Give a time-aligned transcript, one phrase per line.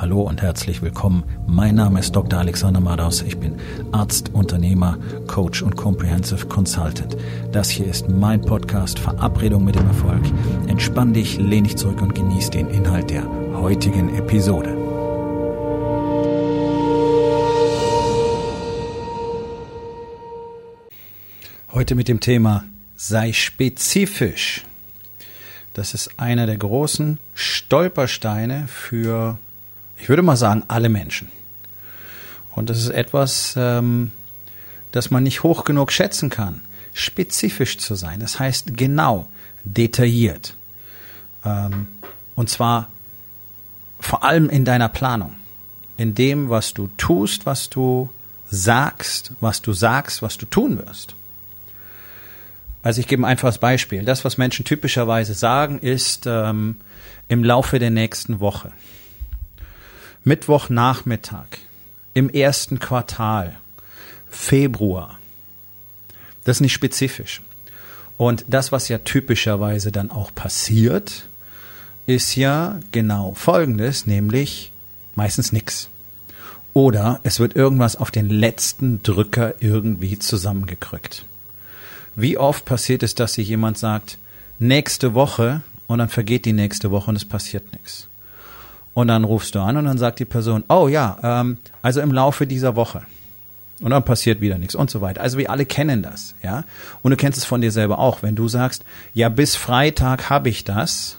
[0.00, 1.24] Hallo und herzlich willkommen.
[1.48, 2.38] Mein Name ist Dr.
[2.38, 3.20] Alexander Madaus.
[3.22, 3.56] Ich bin
[3.90, 7.16] Arzt, Unternehmer, Coach und Comprehensive Consultant.
[7.50, 10.22] Das hier ist mein Podcast Verabredung mit dem Erfolg.
[10.68, 13.24] Entspann dich, lehn dich zurück und genieß den Inhalt der
[13.54, 14.76] heutigen Episode.
[21.72, 22.62] Heute mit dem Thema
[22.94, 24.64] Sei spezifisch.
[25.72, 29.38] Das ist einer der großen Stolpersteine für,
[29.98, 31.30] ich würde mal sagen, alle Menschen.
[32.54, 34.10] Und das ist etwas, ähm,
[34.92, 36.62] das man nicht hoch genug schätzen kann.
[36.94, 39.28] Spezifisch zu sein, das heißt genau,
[39.64, 40.56] detailliert.
[41.44, 41.88] Ähm,
[42.34, 42.88] und zwar
[44.00, 45.34] vor allem in deiner Planung,
[45.96, 48.10] in dem, was du tust, was du
[48.50, 51.14] sagst, was du sagst, was du tun wirst.
[52.82, 54.04] Also ich gebe ein einfaches Beispiel.
[54.04, 56.76] Das, was Menschen typischerweise sagen, ist ähm,
[57.28, 58.72] im Laufe der nächsten Woche.
[60.28, 61.46] Mittwochnachmittag,
[62.12, 63.56] im ersten Quartal,
[64.28, 65.18] Februar.
[66.44, 67.40] Das ist nicht spezifisch.
[68.18, 71.30] Und das, was ja typischerweise dann auch passiert,
[72.04, 74.70] ist ja genau Folgendes, nämlich
[75.14, 75.88] meistens nichts.
[76.74, 81.24] Oder es wird irgendwas auf den letzten Drücker irgendwie zusammengekriegt.
[82.16, 84.18] Wie oft passiert es, dass sich jemand sagt,
[84.58, 88.08] nächste Woche und dann vergeht die nächste Woche und es passiert nichts.
[88.98, 92.10] Und dann rufst du an und dann sagt die Person, oh ja, ähm, also im
[92.10, 93.02] Laufe dieser Woche.
[93.80, 95.20] Und dann passiert wieder nichts und so weiter.
[95.20, 96.64] Also wir alle kennen das, ja.
[97.00, 98.24] Und du kennst es von dir selber auch.
[98.24, 101.18] Wenn du sagst, ja, bis Freitag habe ich das,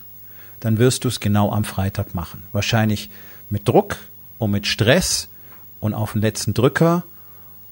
[0.59, 2.43] dann wirst du es genau am Freitag machen.
[2.51, 3.09] Wahrscheinlich
[3.49, 3.95] mit Druck
[4.39, 5.29] und mit Stress
[5.79, 7.03] und auf den letzten Drücker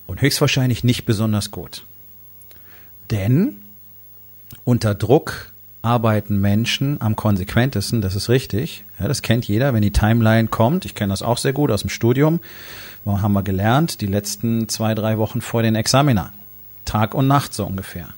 [0.05, 1.83] und höchstwahrscheinlich nicht besonders gut.
[3.11, 3.57] Denn
[4.63, 5.51] unter Druck
[5.87, 8.83] arbeiten Menschen am konsequentesten, das ist richtig.
[8.99, 10.83] Ja, das kennt jeder, wenn die Timeline kommt.
[10.83, 12.41] Ich kenne das auch sehr gut aus dem Studium.
[13.05, 14.01] Wo haben wir gelernt?
[14.01, 16.33] Die letzten zwei, drei Wochen vor den Examina.
[16.83, 18.09] Tag und Nacht so ungefähr.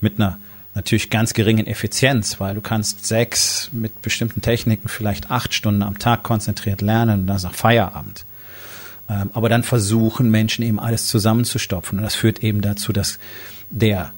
[0.00, 0.38] Mit einer
[0.74, 5.98] natürlich ganz geringen Effizienz, weil du kannst sechs mit bestimmten Techniken vielleicht acht Stunden am
[5.98, 8.24] Tag konzentriert lernen und dann auch Feierabend.
[9.10, 13.18] Ähm, aber dann versuchen Menschen eben alles zusammenzustopfen und das führt eben dazu, dass
[13.70, 14.12] der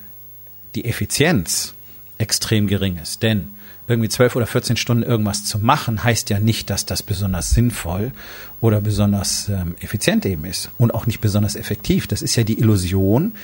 [0.76, 1.73] die Effizienz
[2.18, 3.22] extrem gering ist.
[3.22, 3.48] Denn
[3.86, 8.12] irgendwie zwölf oder 14 Stunden irgendwas zu machen, heißt ja nicht, dass das besonders sinnvoll
[8.60, 12.06] oder besonders ähm, effizient eben ist und auch nicht besonders effektiv.
[12.06, 13.34] Das ist ja die Illusion,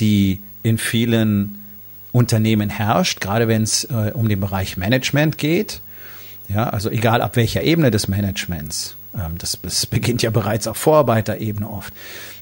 [0.00, 1.62] die in vielen
[2.12, 5.80] Unternehmen herrscht, gerade wenn es äh, um den Bereich Management geht.
[6.48, 8.96] Ja, also egal ab welcher Ebene des Managements.
[9.14, 11.92] Ähm, das, das beginnt ja bereits auf Vorarbeiterebene oft,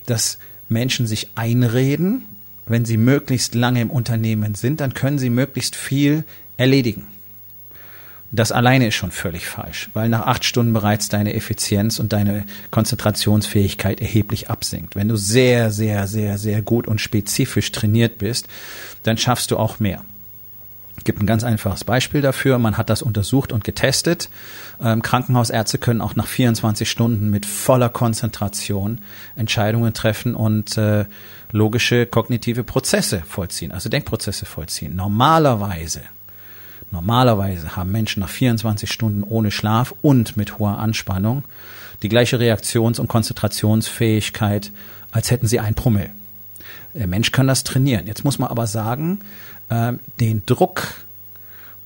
[0.06, 2.24] dass Menschen sich einreden,
[2.66, 6.25] wenn sie möglichst lange im Unternehmen sind, dann können sie möglichst viel
[6.56, 7.06] erledigen.
[8.32, 12.44] Das alleine ist schon völlig falsch, weil nach acht Stunden bereits deine Effizienz und deine
[12.72, 14.97] Konzentrationsfähigkeit erheblich absinkt.
[14.97, 18.48] Wenn du sehr, sehr, sehr, sehr gut und spezifisch trainiert bist,
[19.04, 20.04] dann schaffst du auch mehr.
[21.04, 22.59] Gibt ein ganz einfaches Beispiel dafür.
[22.59, 24.31] Man hat das untersucht und getestet.
[24.82, 28.98] Ähm, Krankenhausärzte können auch nach 24 Stunden mit voller Konzentration
[29.37, 31.04] Entscheidungen treffen und äh,
[31.53, 34.97] logische kognitive Prozesse vollziehen, also Denkprozesse vollziehen.
[34.97, 36.00] Normalerweise,
[36.91, 41.44] normalerweise haben Menschen nach 24 Stunden ohne Schlaf und mit hoher Anspannung
[42.03, 44.72] die gleiche Reaktions- und Konzentrationsfähigkeit,
[45.12, 46.10] als hätten sie ein Promille.
[46.94, 48.06] Der Mensch kann das trainieren.
[48.06, 49.21] Jetzt muss man aber sagen,
[49.69, 51.05] äh, den Druck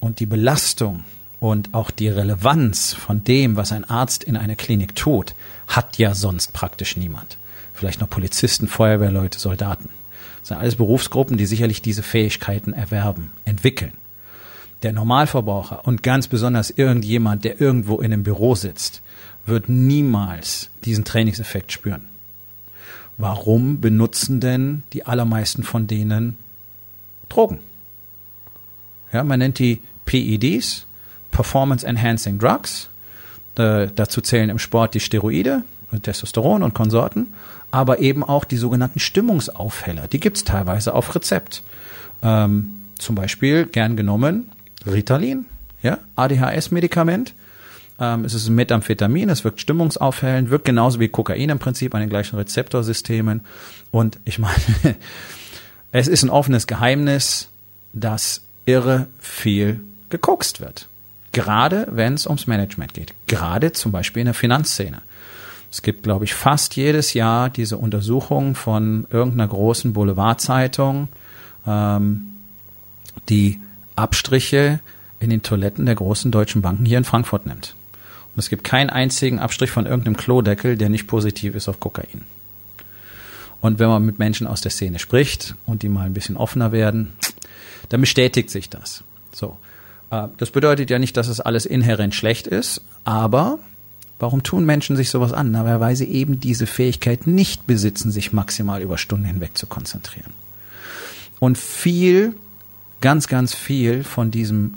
[0.01, 1.05] und die Belastung
[1.41, 5.35] und auch die Relevanz von dem, was ein Arzt in einer Klinik tut,
[5.67, 7.39] hat ja sonst praktisch niemand
[7.79, 9.89] vielleicht noch Polizisten, Feuerwehrleute, Soldaten.
[10.41, 13.93] Das sind alles Berufsgruppen, die sicherlich diese Fähigkeiten erwerben, entwickeln.
[14.83, 19.03] Der Normalverbraucher und ganz besonders irgendjemand, der irgendwo in einem Büro sitzt,
[19.47, 22.05] wird niemals diesen Trainingseffekt spüren.
[23.19, 26.37] Warum benutzen denn die allermeisten von denen
[27.29, 27.59] Drogen?
[29.13, 30.87] Ja, man nennt die PEDs,
[31.31, 32.89] Performance Enhancing Drugs.
[33.57, 35.63] Äh, dazu zählen im Sport die Steroide,
[36.03, 37.27] Testosteron und Konsorten
[37.71, 40.09] aber eben auch die sogenannten Stimmungsaufheller.
[40.09, 41.63] Die gibt's teilweise auf Rezept.
[42.23, 44.51] Ähm, zum Beispiel gern genommen
[44.87, 45.47] Ritalin,
[45.83, 47.35] ja, ADHS-Medikament.
[48.01, 52.01] Ähm, es ist ein Methamphetamin, es wirkt stimmungsaufhellend, wirkt genauso wie Kokain im Prinzip an
[52.01, 53.43] den gleichen Rezeptorsystemen.
[53.91, 54.55] Und ich meine,
[55.93, 57.49] es ist ein offenes Geheimnis,
[57.93, 59.81] dass irre viel
[60.11, 60.89] gekokst wird.
[61.33, 63.15] Gerade wenn es ums Management geht.
[63.27, 65.03] Gerade zum Beispiel in der Finanzszene.
[65.71, 71.09] Es gibt, glaube ich, fast jedes Jahr diese Untersuchung von irgendeiner großen Boulevardzeitung,
[71.67, 72.27] ähm,
[73.29, 73.61] die
[73.95, 74.81] Abstriche
[75.21, 77.75] in den Toiletten der großen deutschen Banken hier in Frankfurt nimmt.
[78.39, 82.21] Und es gibt keinen einzigen Abstrich von irgendeinem Klodeckel, der nicht positiv ist auf Kokain.
[83.61, 86.71] Und wenn man mit Menschen aus der Szene spricht und die mal ein bisschen offener
[86.71, 87.15] werden,
[87.89, 89.03] dann bestätigt sich das.
[89.33, 89.59] So.
[90.13, 93.59] Äh, das bedeutet ja nicht, dass es alles inhärent schlecht ist, aber
[94.21, 95.51] warum tun Menschen sich sowas an?
[95.51, 100.33] Na, weil sie eben diese Fähigkeit nicht besitzen, sich maximal über Stunden hinweg zu konzentrieren.
[101.41, 102.37] Und viel,
[103.01, 104.75] ganz, ganz viel von diesem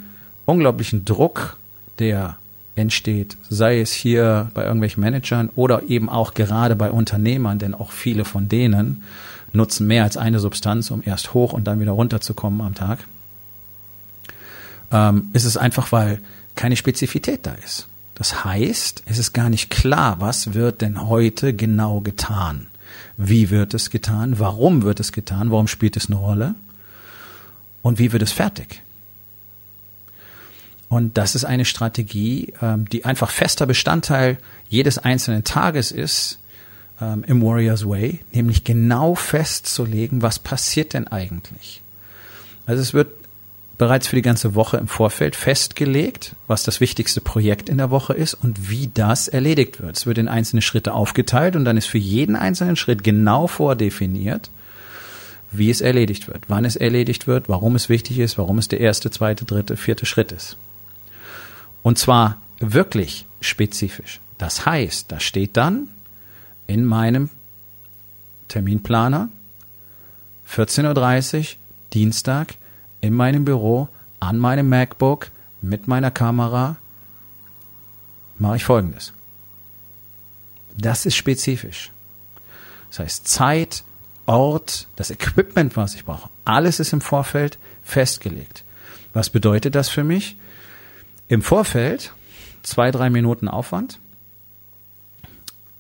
[0.48, 1.58] unglaublichen Druck,
[2.00, 2.38] der
[2.82, 7.92] entsteht, sei es hier bei irgendwelchen Managern oder eben auch gerade bei Unternehmern, denn auch
[7.92, 9.04] viele von denen
[9.54, 13.00] nutzen mehr als eine Substanz, um erst hoch und dann wieder runterzukommen am Tag,
[14.92, 16.20] ähm, ist es einfach, weil
[16.56, 17.88] keine Spezifität da ist.
[18.16, 22.68] Das heißt, es ist gar nicht klar, was wird denn heute genau getan.
[23.18, 24.40] Wie wird es getan?
[24.40, 25.52] Warum wird es getan?
[25.52, 26.56] Warum spielt es eine Rolle?
[27.82, 28.84] Und wie wird es fertig?
[30.92, 36.40] Und das ist eine Strategie, ähm, die einfach fester Bestandteil jedes einzelnen Tages ist
[37.00, 41.82] ähm, im Warriors Way, nämlich genau festzulegen, was passiert denn eigentlich.
[42.66, 43.08] Also es wird
[43.78, 48.12] bereits für die ganze Woche im Vorfeld festgelegt, was das wichtigste Projekt in der Woche
[48.12, 49.96] ist und wie das erledigt wird.
[49.96, 54.52] Es wird in einzelne Schritte aufgeteilt und dann ist für jeden einzelnen Schritt genau vordefiniert,
[55.52, 58.82] wie es erledigt wird, wann es erledigt wird, warum es wichtig ist, warum es der
[58.82, 60.58] erste, zweite, dritte, vierte Schritt ist.
[61.84, 64.20] Und zwar wirklich spezifisch.
[64.38, 65.90] Das heißt, da steht dann
[66.68, 67.30] in meinem
[68.48, 69.30] Terminplaner
[70.50, 71.46] 14.30 Uhr
[71.94, 72.56] Dienstag
[73.02, 73.90] in meinem Büro
[74.20, 75.32] an meinem MacBook
[75.62, 76.78] mit meiner Kamera
[78.38, 79.14] mache ich Folgendes.
[80.78, 81.92] Das ist spezifisch.
[82.90, 83.84] Das heißt Zeit,
[84.26, 88.64] Ort, das Equipment, was ich brauche, alles ist im Vorfeld festgelegt.
[89.14, 90.38] Was bedeutet das für mich?
[91.32, 92.12] Im Vorfeld
[92.62, 94.00] zwei, drei Minuten Aufwand.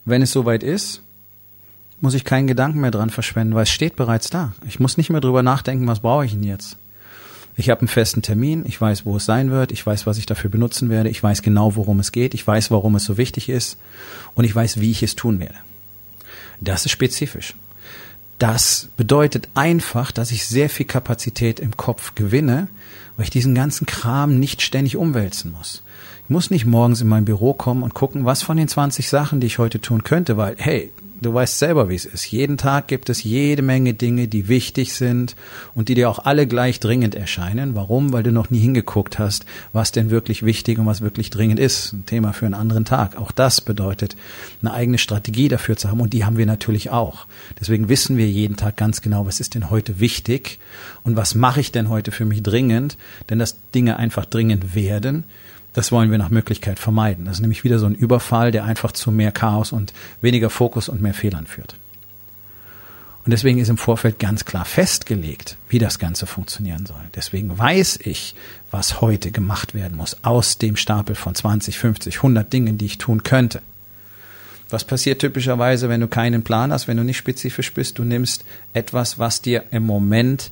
[0.05, 1.01] Wenn es soweit ist,
[1.99, 4.53] muss ich keinen Gedanken mehr dran verschwenden, weil es steht bereits da.
[4.65, 6.77] Ich muss nicht mehr drüber nachdenken, was brauche ich denn jetzt.
[7.57, 10.25] Ich habe einen festen Termin, ich weiß, wo es sein wird, ich weiß, was ich
[10.25, 13.49] dafür benutzen werde, ich weiß genau, worum es geht, ich weiß, warum es so wichtig
[13.49, 13.77] ist
[14.35, 15.57] und ich weiß, wie ich es tun werde.
[16.61, 17.55] Das ist spezifisch.
[18.41, 22.69] Das bedeutet einfach, dass ich sehr viel Kapazität im Kopf gewinne,
[23.15, 25.83] weil ich diesen ganzen Kram nicht ständig umwälzen muss.
[26.23, 29.41] Ich muss nicht morgens in mein Büro kommen und gucken, was von den 20 Sachen,
[29.41, 30.91] die ich heute tun könnte, weil, hey,
[31.21, 32.31] du weißt selber, wie es ist.
[32.31, 35.35] Jeden Tag gibt es jede Menge Dinge, die wichtig sind
[35.75, 37.75] und die dir auch alle gleich dringend erscheinen.
[37.75, 38.11] Warum?
[38.11, 41.93] Weil du noch nie hingeguckt hast, was denn wirklich wichtig und was wirklich dringend ist.
[41.93, 43.17] Ein Thema für einen anderen Tag.
[43.17, 44.17] Auch das bedeutet,
[44.61, 47.27] eine eigene Strategie dafür zu haben und die haben wir natürlich auch.
[47.59, 50.59] Deswegen wissen wir jeden Tag ganz genau, was ist denn heute wichtig
[51.03, 52.97] und was mache ich denn heute für mich dringend,
[53.29, 55.25] denn dass Dinge einfach dringend werden
[55.73, 57.25] das wollen wir nach Möglichkeit vermeiden.
[57.25, 60.89] Das ist nämlich wieder so ein Überfall, der einfach zu mehr Chaos und weniger Fokus
[60.89, 61.75] und mehr Fehlern führt.
[63.23, 67.01] Und deswegen ist im Vorfeld ganz klar festgelegt, wie das Ganze funktionieren soll.
[67.15, 68.35] Deswegen weiß ich,
[68.71, 72.97] was heute gemacht werden muss aus dem Stapel von 20, 50, 100 Dingen, die ich
[72.97, 73.61] tun könnte.
[74.71, 77.99] Was passiert typischerweise, wenn du keinen Plan hast, wenn du nicht spezifisch bist?
[77.99, 80.49] Du nimmst etwas, was dir im Moment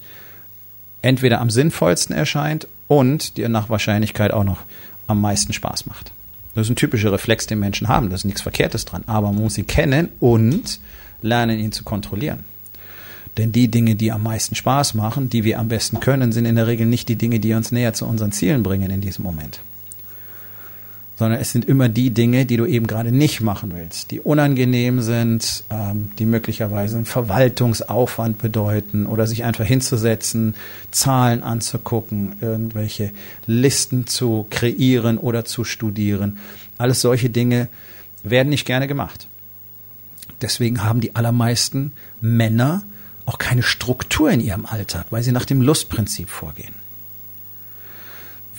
[1.01, 4.59] entweder am sinnvollsten erscheint und dir nach Wahrscheinlichkeit auch noch
[5.09, 6.11] am meisten Spaß macht.
[6.55, 8.09] Das ist ein typischer Reflex, den Menschen haben.
[8.09, 9.03] Da ist nichts Verkehrtes dran.
[9.07, 10.79] Aber man muss ihn kennen und
[11.21, 12.43] lernen, ihn zu kontrollieren.
[13.37, 16.55] Denn die Dinge, die am meisten Spaß machen, die wir am besten können, sind in
[16.55, 19.61] der Regel nicht die Dinge, die uns näher zu unseren Zielen bringen in diesem Moment
[21.19, 25.01] sondern es sind immer die Dinge, die du eben gerade nicht machen willst, die unangenehm
[25.01, 30.55] sind, ähm, die möglicherweise einen Verwaltungsaufwand bedeuten oder sich einfach hinzusetzen,
[30.91, 33.11] Zahlen anzugucken, irgendwelche
[33.47, 36.37] Listen zu kreieren oder zu studieren.
[36.77, 37.67] Alles solche Dinge
[38.23, 39.27] werden nicht gerne gemacht.
[40.41, 42.83] Deswegen haben die allermeisten Männer
[43.25, 46.78] auch keine Struktur in ihrem Alltag, weil sie nach dem Lustprinzip vorgehen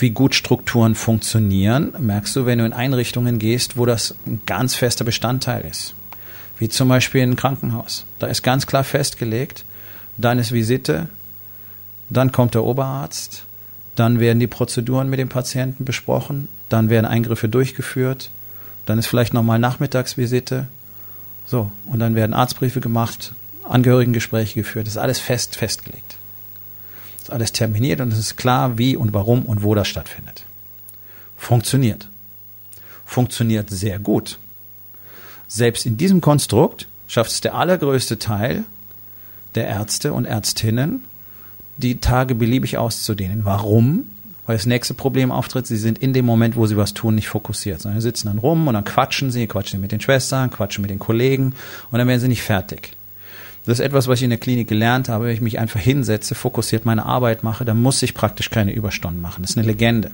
[0.00, 4.74] wie gut Strukturen funktionieren, merkst du, wenn du in Einrichtungen gehst, wo das ein ganz
[4.74, 5.94] fester Bestandteil ist.
[6.58, 8.04] Wie zum Beispiel in ein Krankenhaus.
[8.18, 9.64] Da ist ganz klar festgelegt,
[10.16, 11.08] dann ist Visite,
[12.08, 13.44] dann kommt der Oberarzt,
[13.94, 18.30] dann werden die Prozeduren mit dem Patienten besprochen, dann werden Eingriffe durchgeführt,
[18.86, 20.68] dann ist vielleicht nochmal Nachmittagsvisite,
[21.46, 23.32] so, und dann werden Arztbriefe gemacht,
[23.68, 26.16] Angehörigengespräche geführt, das ist alles fest festgelegt
[27.32, 30.44] alles terminiert und es ist klar, wie und warum und wo das stattfindet.
[31.36, 32.08] Funktioniert.
[33.04, 34.38] Funktioniert sehr gut.
[35.48, 38.64] Selbst in diesem Konstrukt schafft es der allergrößte Teil
[39.56, 41.04] der Ärzte und Ärztinnen,
[41.76, 43.44] die Tage beliebig auszudehnen.
[43.44, 44.04] Warum?
[44.50, 47.28] weil das nächste Problem auftritt, sie sind in dem Moment, wo sie was tun, nicht
[47.28, 50.90] fokussiert, sondern sitzen dann rum und dann quatschen sie, quatschen mit den Schwestern, quatschen mit
[50.90, 51.54] den Kollegen
[51.92, 52.96] und dann werden sie nicht fertig.
[53.66, 55.26] Das ist etwas, was ich in der Klinik gelernt habe.
[55.26, 59.20] Wenn ich mich einfach hinsetze, fokussiert meine Arbeit mache, dann muss ich praktisch keine Überstunden
[59.20, 59.42] machen.
[59.42, 60.12] Das ist eine Legende.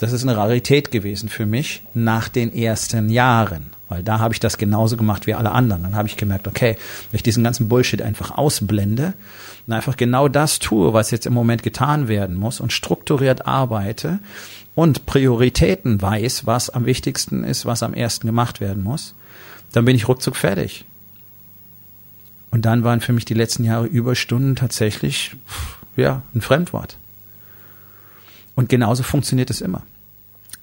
[0.00, 4.40] Das ist eine Rarität gewesen für mich nach den ersten Jahren, weil da habe ich
[4.40, 5.82] das genauso gemacht wie alle anderen.
[5.82, 6.76] Dann habe ich gemerkt, okay,
[7.10, 9.12] wenn ich diesen ganzen Bullshit einfach ausblende
[9.66, 14.20] und einfach genau das tue, was jetzt im Moment getan werden muss und strukturiert arbeite
[14.74, 19.14] und Prioritäten weiß, was am wichtigsten ist, was am ersten gemacht werden muss,
[19.72, 20.86] dann bin ich ruckzuck fertig.
[22.50, 25.36] Und dann waren für mich die letzten Jahre Überstunden tatsächlich,
[25.96, 26.98] ja, ein Fremdwort.
[28.54, 29.82] Und genauso funktioniert es immer.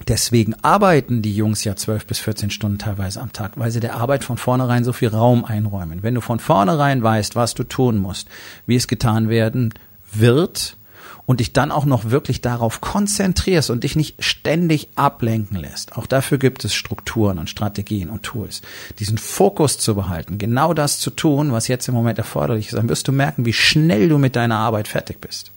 [0.07, 3.95] Deswegen arbeiten die Jungs ja zwölf bis 14 Stunden teilweise am Tag, weil sie der
[3.95, 6.03] Arbeit von vornherein so viel Raum einräumen.
[6.03, 8.27] Wenn du von vornherein weißt, was du tun musst,
[8.65, 9.73] wie es getan werden
[10.13, 10.76] wird
[11.27, 15.97] und dich dann auch noch wirklich darauf konzentrierst und dich nicht ständig ablenken lässt.
[15.97, 18.61] Auch dafür gibt es Strukturen und Strategien und Tools.
[18.97, 22.87] Diesen Fokus zu behalten, genau das zu tun, was jetzt im Moment erforderlich ist, dann
[22.87, 25.51] wirst du merken, wie schnell du mit deiner Arbeit fertig bist.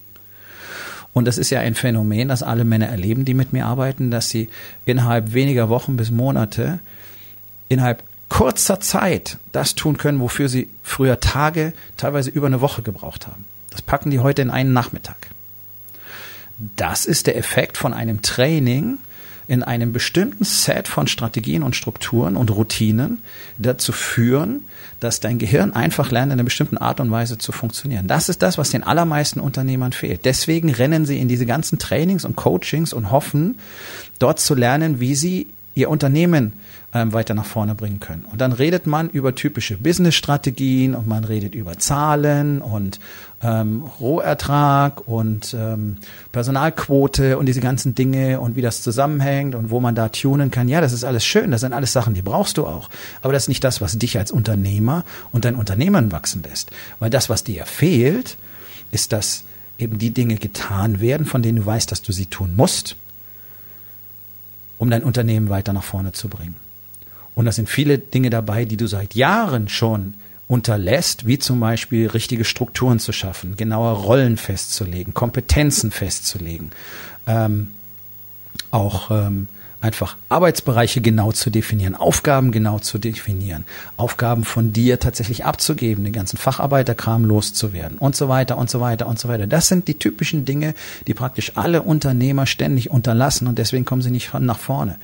[1.13, 4.29] Und das ist ja ein Phänomen, das alle Männer erleben, die mit mir arbeiten, dass
[4.29, 4.49] sie
[4.87, 6.81] innerhalb weniger Wochen bis Monate,
[7.69, 13.29] innerhalb kurzer Zeit das tun können, wofür sie früher Tage, teilweise über eine Woche gebraucht
[13.29, 13.45] haben.
[13.71, 15.31] Das packen die heute in einen Nachmittag.
[16.77, 18.99] Das ist der Effekt von einem Training,
[19.51, 23.19] in einem bestimmten Set von Strategien und Strukturen und Routinen
[23.59, 24.65] dazu führen,
[25.01, 28.07] dass dein Gehirn einfach lernt, in einer bestimmten Art und Weise zu funktionieren.
[28.07, 30.25] Das ist das, was den allermeisten Unternehmern fehlt.
[30.25, 33.59] Deswegen rennen sie in diese ganzen Trainings und Coachings und hoffen,
[34.21, 36.53] dort zu lernen, wie sie ihr Unternehmen
[36.93, 38.25] ähm, weiter nach vorne bringen können.
[38.31, 42.99] Und dann redet man über typische Business-Strategien und man redet über Zahlen und
[43.43, 45.99] ähm, Rohertrag und ähm,
[46.33, 50.69] Personalquote und diese ganzen Dinge und wie das zusammenhängt und wo man da tunen kann.
[50.69, 52.91] Ja, das ist alles schön, das sind alles Sachen, die brauchst du auch.
[53.23, 56.71] Aber das ist nicht das, was dich als Unternehmer und dein Unternehmen wachsen lässt.
[56.99, 58.37] Weil das, was dir fehlt,
[58.91, 59.45] ist, dass
[59.79, 62.97] eben die Dinge getan werden, von denen du weißt, dass du sie tun musst,
[64.79, 66.57] um dein Unternehmen weiter nach vorne zu bringen.
[67.41, 70.13] Und da sind viele Dinge dabei, die du seit Jahren schon
[70.47, 76.71] unterlässt, wie zum Beispiel richtige Strukturen zu schaffen, genaue Rollen festzulegen, Kompetenzen festzulegen,
[77.27, 77.69] ähm,
[78.71, 79.49] auch ähm,
[79.81, 83.65] einfach Arbeitsbereiche genau zu definieren, Aufgaben genau zu definieren,
[83.97, 89.07] Aufgaben von dir tatsächlich abzugeben, den ganzen Facharbeiterkram loszuwerden und so weiter und so weiter
[89.07, 89.47] und so weiter.
[89.47, 90.75] Das sind die typischen Dinge,
[91.07, 94.99] die praktisch alle Unternehmer ständig unterlassen und deswegen kommen sie nicht nach vorne.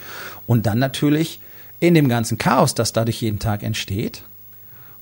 [0.47, 1.40] Und dann natürlich
[1.80, 4.23] in dem ganzen Chaos, das dadurch jeden Tag entsteht,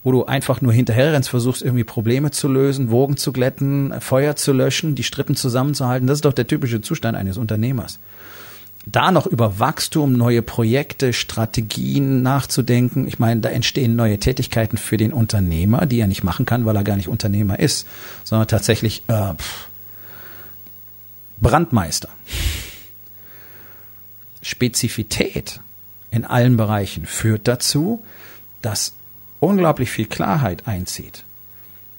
[0.03, 4.53] wo du einfach nur hinterherrennst, versuchst irgendwie Probleme zu lösen, Wogen zu glätten, Feuer zu
[4.53, 6.07] löschen, die Strippen zusammenzuhalten.
[6.07, 7.99] Das ist doch der typische Zustand eines Unternehmers.
[8.87, 13.09] Da noch über Wachstum, neue Projekte, Strategien nachzudenken.
[13.09, 16.77] Ich meine, da entstehen neue Tätigkeiten für den Unternehmer, die er nicht machen kann, weil
[16.77, 17.87] er gar nicht Unternehmer ist,
[18.25, 19.69] sondern tatsächlich äh, pff,
[21.41, 22.11] Brandmeister.
[24.43, 25.61] Spezifität
[26.15, 28.05] in allen Bereichen führt dazu,
[28.63, 28.95] dass
[29.41, 31.25] unglaublich viel Klarheit einzieht.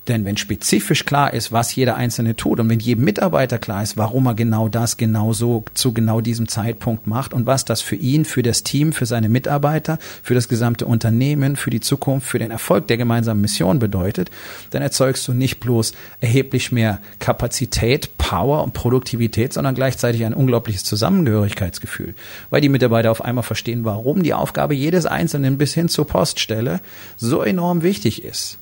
[0.08, 3.98] Denn wenn spezifisch klar ist, was jeder Einzelne tut und wenn jedem Mitarbeiter klar ist,
[3.98, 7.96] warum er genau das genau so zu genau diesem Zeitpunkt macht und was das für
[7.96, 12.38] ihn, für das Team, für seine Mitarbeiter, für das gesamte Unternehmen, für die Zukunft, für
[12.38, 14.30] den Erfolg der gemeinsamen Mission bedeutet,
[14.70, 20.84] dann erzeugst du nicht bloß erheblich mehr Kapazität, Power und Produktivität, sondern gleichzeitig ein unglaubliches
[20.84, 22.14] Zusammengehörigkeitsgefühl,
[22.52, 26.80] weil die Mitarbeiter auf einmal verstehen, warum die Aufgabe jedes Einzelnen bis hin zur Poststelle
[27.18, 28.60] so enorm wichtig ist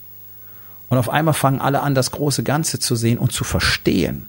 [0.94, 4.28] und auf einmal fangen alle an, das große Ganze zu sehen und zu verstehen.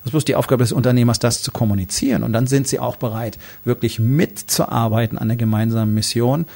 [0.00, 2.24] Das ist bloß die Aufgabe des Unternehmers, das zu kommunizieren.
[2.24, 6.46] Und dann sind sie auch bereit, wirklich mitzuarbeiten an der gemeinsamen Mission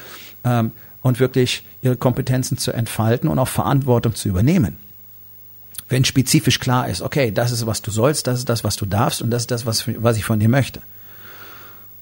[0.43, 4.77] ähm, und wirklich ihre Kompetenzen zu entfalten und auch Verantwortung zu übernehmen.
[5.89, 8.87] Wenn spezifisch klar ist, okay, das ist, was du sollst, das ist das, was du
[8.87, 10.83] darfst und das ist das, was, was ich von dir möchte.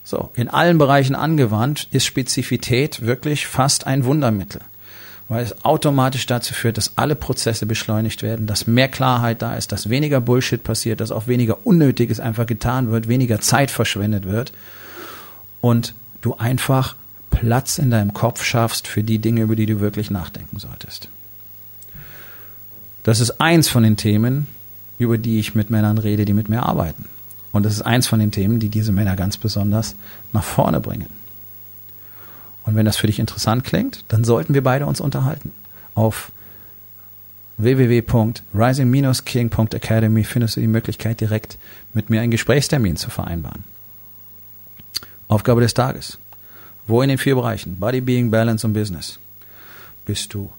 [0.05, 4.63] So, in allen Bereichen angewandt ist Spezifität wirklich fast ein Wundermittel
[5.33, 9.73] weil es automatisch dazu führt, dass alle Prozesse beschleunigt werden, dass mehr Klarheit da ist,
[9.73, 14.53] dass weniger Bullshit passiert, dass auch weniger Unnötiges einfach getan wird, weniger Zeit verschwendet wird
[15.63, 16.97] und du einfach
[17.31, 21.09] Platz in deinem Kopf schaffst für die Dinge, über die du wirklich nachdenken solltest.
[23.03, 24.49] Das ist eins von den Themen,
[24.99, 27.07] über die ich mit Männern rede, die mit mir arbeiten.
[27.55, 29.97] Und das ist eins von den Themen, die diese Männer ganz besonders
[30.35, 31.22] nach vorne bringen.
[32.65, 35.53] Und wenn das für dich interessant klingt, dann sollten wir beide uns unterhalten.
[35.95, 36.33] Auf
[37.59, 41.59] www.rising-king.academy findest du die Möglichkeit, direkt
[41.93, 43.65] mit mir einen Gesprächstermin zu vereinbaren.
[45.29, 46.19] Aufgabe des Tages.
[46.87, 49.19] Wo in den vier Bereichen Body, Being, Balance und Business
[50.05, 50.51] bist du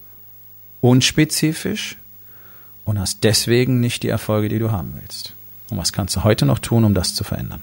[0.80, 1.98] unspezifisch
[2.84, 5.34] und hast deswegen nicht die Erfolge, die du haben willst?
[5.70, 7.62] Und was kannst du heute noch tun, um das zu verändern?